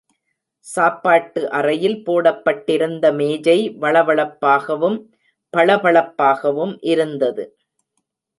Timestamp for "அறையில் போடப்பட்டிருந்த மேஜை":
1.51-3.57